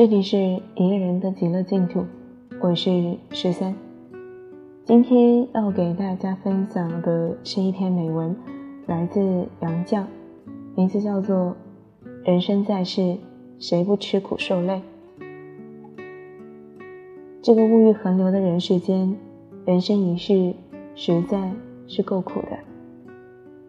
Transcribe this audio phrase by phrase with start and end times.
[0.00, 0.38] 这里是
[0.76, 2.06] 一个人的极乐净土，
[2.62, 3.76] 我是十三。
[4.82, 8.34] 今天要给大家分享的是一篇美文，
[8.86, 9.20] 来自
[9.60, 10.06] 杨绛，
[10.74, 11.54] 名字叫做
[12.24, 13.18] 《人生在世，
[13.58, 14.80] 谁不吃苦受累》。
[17.42, 19.14] 这个物欲横流的人世间，
[19.66, 20.54] 人生一世
[20.94, 21.52] 实在
[21.86, 22.58] 是够苦的。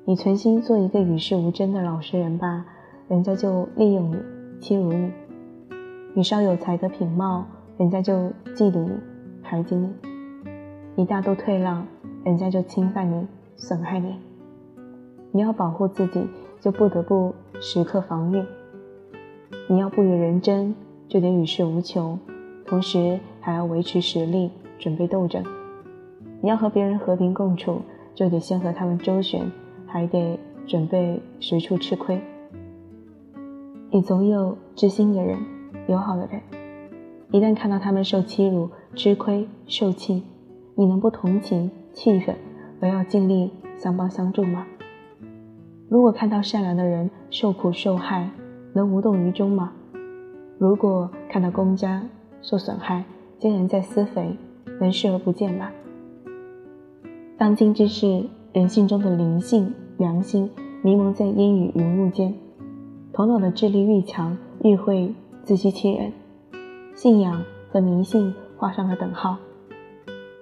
[0.06, 2.66] 你存心做一个与世无争的老实人吧，
[3.10, 4.16] 人家就利用你、
[4.62, 5.10] 欺辱你；
[6.14, 7.46] 你稍有才德品貌，
[7.78, 8.14] 人家就
[8.54, 8.92] 嫉妒你、
[9.42, 9.90] 排挤你。
[10.96, 11.88] 你大度退让，
[12.26, 13.26] 人家就侵犯你、
[13.56, 14.16] 损害你。
[15.32, 16.28] 你要保护自己，
[16.60, 18.44] 就不得不时刻防御。
[19.70, 20.76] 你要不与人争，
[21.08, 22.20] 就得与世无求，
[22.66, 25.42] 同时还要维持实力，准备斗争。
[26.42, 27.82] 你要和别人和平共处，
[28.14, 29.50] 就得先和他们周旋，
[29.88, 32.22] 还得准备随处吃亏。
[33.90, 35.38] 你总有知心的人、
[35.88, 36.42] 友好的人，
[37.32, 40.24] 一旦看到他们受欺辱、吃亏、受气。
[40.76, 42.36] 你能不同情、气愤，
[42.80, 44.66] 而要尽力相帮相助吗？
[45.90, 48.32] 如果看到善良的人受苦受害，
[48.74, 49.74] 能无动于衷吗？
[50.58, 52.02] 如果看到公家
[52.42, 53.04] 受损害，
[53.38, 54.38] 竟然在施肥，
[54.80, 55.70] 能视而不见吗？
[57.38, 60.50] 当今之世，人性中的灵性、良心
[60.82, 62.34] 迷蒙在烟雨云雾间，
[63.12, 66.14] 头脑的智力愈强愈会自欺欺人，
[66.94, 69.38] 信仰和迷信画上了等号。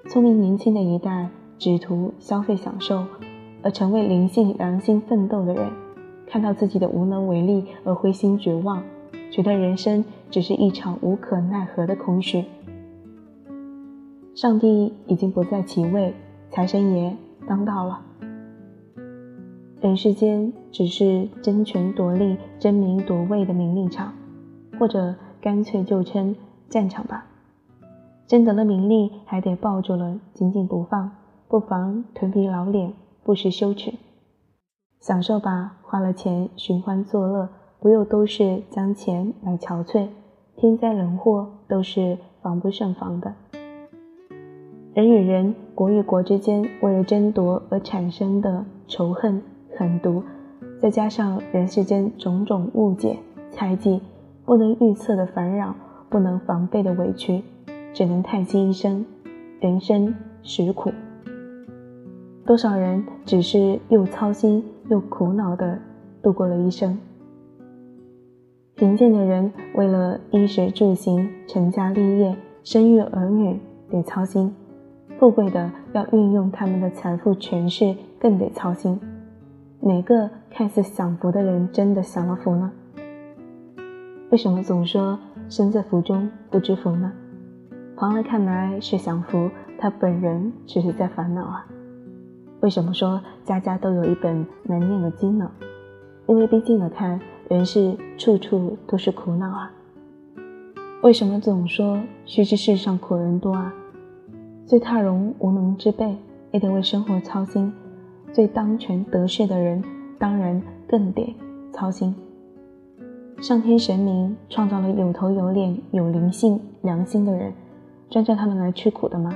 [0.09, 3.06] 聪明年轻的一代只图消费享受，
[3.64, 5.72] 而成为灵性良心奋斗的人，
[6.28, 8.83] 看到自己的无能为力而灰心绝望，
[9.31, 12.44] 觉得人生只是一场无可奈何的空虚。
[14.36, 16.13] 上帝已经不在其位，
[16.50, 17.16] 财神爷
[17.47, 18.02] 当道了。
[19.81, 24.13] 人世间只是争权夺利、争名夺位的名利场，
[24.79, 26.35] 或者干脆就称
[26.69, 27.25] 战场吧。
[28.25, 31.12] 争得了名利，还得抱住了紧紧不放，
[31.47, 33.94] 不妨屯皮老脸，不识羞耻，
[35.00, 35.75] 享受吧。
[35.84, 40.07] 花了钱寻欢作乐，不又都是将钱买憔悴？
[40.56, 43.34] 天灾人祸都是防不胜防的。
[44.94, 49.41] 人与人、国与国之间，为了争夺而产生的仇恨、
[49.75, 50.22] 狠毒，
[50.79, 53.18] 再加上人世间种种误解、
[53.50, 54.00] 猜忌，
[54.50, 55.76] 不能预测的烦扰，
[56.10, 57.44] 不能防备的委屈。
[57.94, 59.06] 只能叹息一声，
[59.60, 60.92] 人生实苦。
[62.48, 65.78] 多少人只是又操心又苦恼的
[66.24, 66.98] 度过了一生。
[68.74, 73.60] 贫贱的人为了衣食住行、成家立业、生育儿女
[73.92, 74.50] 得操心；
[75.20, 79.00] 富贵的要运用他们的财富权势，更得操心。
[79.80, 82.72] 哪个看似享福的人真的享了福呢？
[84.31, 85.17] 为什么总说
[85.50, 87.12] 身在福中不知福呢？
[87.95, 91.66] 旁人看来是享福，他本人只是在烦恼啊。
[92.59, 95.50] 为什么说家家都有一本难念的经呢？
[96.28, 99.72] 因为毕竟的看，人世处处都是苦恼啊。
[101.01, 103.73] 为什么总说须知世上苦人多啊？
[104.68, 106.16] 最踏荣无能之辈，
[106.51, 107.72] 也得为生活操心；
[108.31, 109.84] 最当权得势的人，
[110.19, 111.35] 当然更得
[111.73, 112.16] 操心。
[113.41, 117.53] 上天神明创造了有头有脸、有灵性、良心的人。
[118.09, 119.33] 专叫他们来吃苦的吗？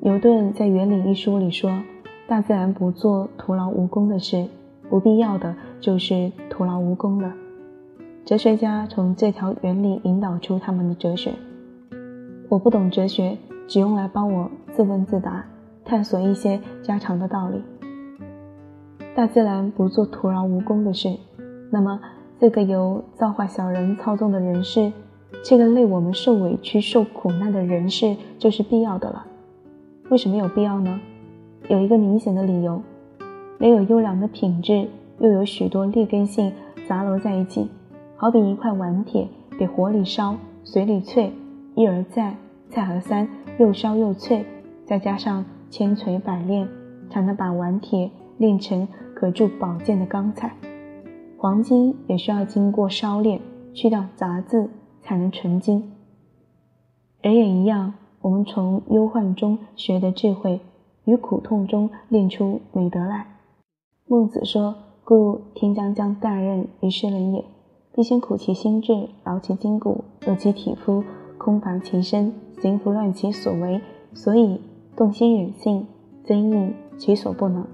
[0.00, 1.70] 牛顿在《原理》一书里说
[2.26, 4.46] ：“大自然不做徒劳无功的事，
[4.88, 7.30] 不必要的就是徒劳无功的。”
[8.24, 11.34] 哲学家从这条原理引导出他们的哲学。
[12.48, 13.36] 我不懂哲学，
[13.68, 15.44] 只用来帮我自问自答，
[15.84, 17.60] 探索一些家常的道理。
[19.14, 21.18] 大自然不做徒劳无功的事，
[21.70, 22.00] 那么
[22.38, 24.92] 这个由造化小人操纵的人世。
[25.42, 29.26] 这个累我们受委屈、受苦难的人事，就是必要的了。
[30.08, 31.00] 为什么有必要呢？
[31.68, 32.80] 有一个明显的理由：
[33.58, 34.88] 没有优良的品质，
[35.18, 36.52] 又有许多劣根性
[36.88, 37.68] 杂糅在一起，
[38.16, 39.28] 好比一块顽铁，
[39.58, 41.30] 得火里烧，水里淬，
[41.74, 42.36] 一而再，
[42.68, 43.28] 再而三，
[43.58, 44.44] 又烧又淬，
[44.84, 46.68] 再加上千锤百炼，
[47.10, 50.52] 才能把顽铁炼成可铸宝剑的钢材。
[51.46, 53.40] 黄金也需要经过烧炼，
[53.72, 54.68] 去掉杂质。
[55.00, 55.92] 才能纯金。
[57.22, 60.58] 人也一样，我们从忧患中学得智慧，
[61.04, 63.28] 于苦痛中练出美德来。
[64.08, 64.74] 孟子说
[65.06, 67.44] ：“故天将降大任于斯人也，
[67.94, 71.04] 必先苦其心志，劳其筋骨，饿其体肤，
[71.38, 73.80] 空乏其身，行拂乱其所为，
[74.12, 74.60] 所以
[74.96, 75.86] 动心忍性，
[76.24, 77.64] 增益其所不能。”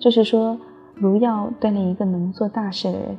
[0.00, 0.58] 就是说，
[0.94, 3.16] 如要锻炼一个能做大事的人，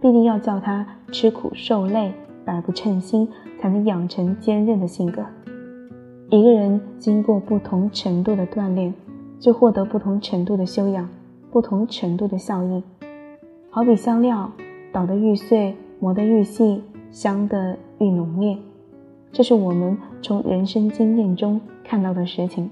[0.00, 2.12] 必定要叫他吃苦受累。
[2.44, 3.28] 百不称心，
[3.60, 5.20] 才能养成坚韧的性格。
[6.30, 8.94] 一个人经过不同程度的锻炼，
[9.40, 11.08] 就获得不同程度的修养，
[11.50, 12.80] 不同程度的效益。
[13.68, 14.48] 好比香料，
[14.92, 18.56] 捣得愈碎，磨得愈细，香得愈浓烈。
[19.32, 22.70] 这是我们从人生经验中看到的实情。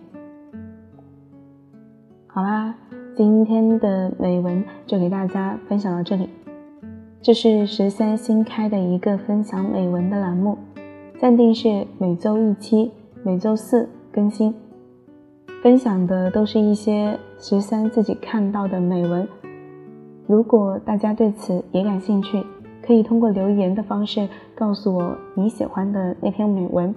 [2.29, 2.76] 好啦，
[3.16, 6.28] 今天的美文就给大家分享到这里。
[7.22, 10.58] 这是十三新开的一个分享美文的栏目，
[11.20, 12.90] 暂定是每周一期。
[13.22, 14.52] 每周四更新，
[15.62, 19.26] 分享的都是一些十三自己看到的美文。
[20.26, 22.44] 如果大家对此也感兴趣，
[22.82, 26.94] 可以通过留言的方式告诉我你喜欢的那篇美文，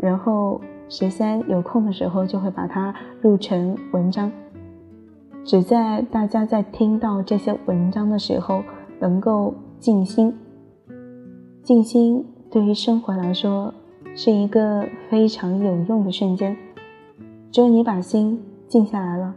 [0.00, 4.32] 然后十三有空的时候就会把它录成文章。
[5.50, 8.62] 只在大家在听到这些文章的时候
[9.00, 10.32] 能够静心，
[11.64, 13.74] 静心对于生活来说。
[14.14, 16.56] 是一个非常有用的瞬间，
[17.50, 19.34] 只有你把心静下来了，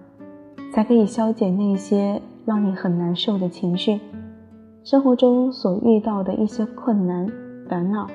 [0.71, 3.99] 才可以消解那些让你很难受的情绪。
[4.83, 7.27] 生活中所遇到的一些困难、
[7.67, 8.07] 烦恼，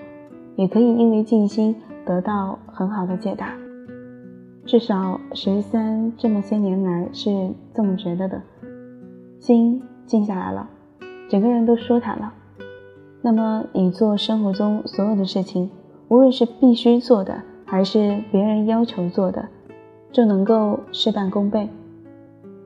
[0.55, 1.75] 也可以因为静心
[2.07, 3.53] 得到很好的解答。
[4.69, 8.43] 至少十三这么些年来是这么觉得的。
[9.41, 10.69] 心静下来了，
[11.31, 12.35] 整个人都舒坦了。
[13.23, 15.71] 那么你做生活中所有的事情。
[16.09, 19.49] 无论是必须做的，还是别人要求做的，
[20.13, 21.67] 就能够事半功倍，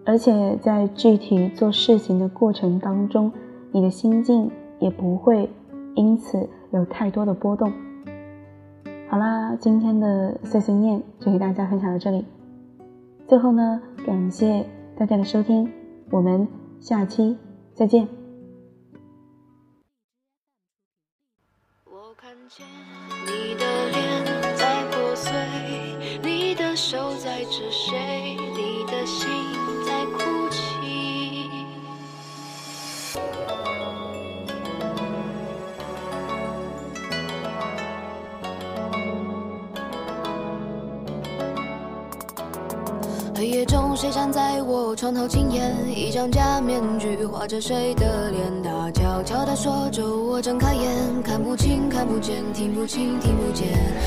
[0.05, 3.31] 而且在具体做事情的过程当中，
[3.71, 4.51] 你的心境
[4.81, 5.49] 也不会
[5.95, 7.73] 因此有太多的波动。
[9.13, 12.25] 好啦，今天的碎碎念就给大家分享到这里。
[13.29, 14.67] 最后呢，感谢
[14.97, 15.71] 大家的收听，
[16.11, 16.49] 我们
[16.81, 17.37] 下期
[17.75, 18.09] 再见。
[21.85, 22.67] 我看见。
[23.27, 24.25] 你的脸
[24.57, 25.31] 在破碎，
[26.23, 28.22] 你的手在指谁？
[43.43, 45.75] 黑夜中，谁站在我床头轻演？
[45.93, 48.63] 一张假面具，画着谁的脸？
[48.63, 53.67] 他悄悄地说着，我睁开眼，看不清，看不见，听不清，听不见。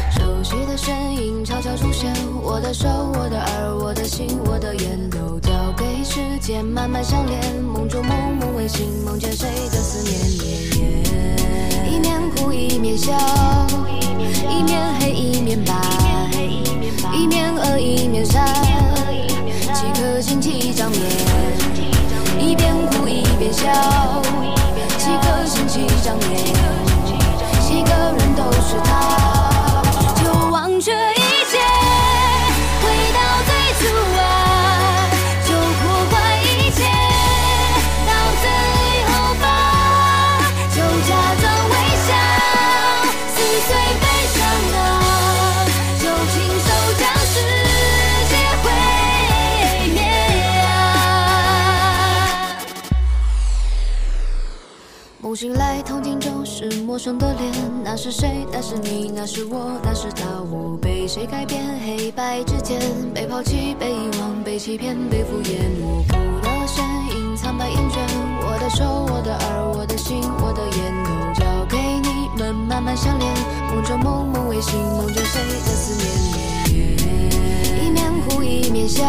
[0.09, 7.55] 熟悉的身影悄悄出现，我的手，我的耳，我的心，我的眼，都交给时间慢慢相连。
[7.61, 10.17] 梦中梦，梦未醒，梦见谁的思念？
[11.91, 13.11] 一面哭，一面笑，
[14.49, 15.73] 一面黑，一面白，
[17.13, 18.45] 一面恶，一面善。
[20.21, 21.01] 心气长面，
[22.39, 23.65] 一边哭一边笑，
[56.95, 57.51] 陌生的脸，
[57.83, 58.47] 那是谁？
[58.49, 60.23] 那是你，那是我，那是他。
[60.49, 61.61] 我被谁改变？
[61.85, 62.79] 黑白之间，
[63.13, 65.77] 被抛弃，被遗忘，被欺骗，被敷衍。
[65.77, 67.99] 模糊的身影，苍白厌倦。
[68.39, 73.29] 我的手，我的耳，我的心，我的眼，都交给你们慢慢相连。
[73.75, 76.01] 梦中梦，梦未醒，梦见谁的思
[76.71, 76.79] 念？
[77.83, 79.03] 一面哭，一面笑，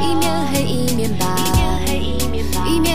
[0.00, 1.26] 一面黑，一面白，
[2.66, 2.85] 一面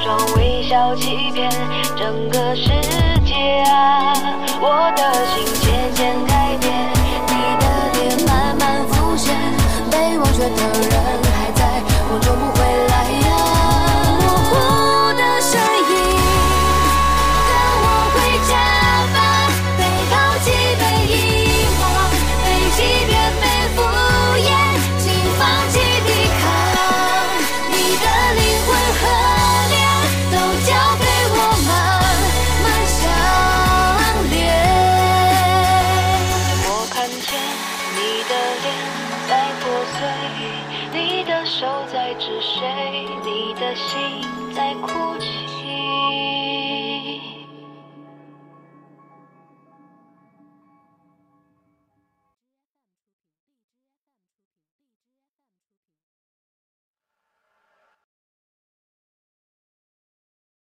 [0.00, 1.50] 装微笑欺骗
[1.96, 2.68] 整个世
[3.26, 3.34] 界
[3.68, 4.12] 啊！
[4.60, 5.02] 我的
[5.34, 6.72] 心渐渐改变，
[7.26, 7.64] 你的
[7.94, 9.34] 脸慢慢浮现，
[9.90, 10.92] 被忘却的人
[11.34, 11.60] 还在
[12.08, 12.57] 梦中不
[40.92, 43.06] 你的手在指谁？
[43.24, 44.22] 你的心
[44.54, 46.57] 在哭泣。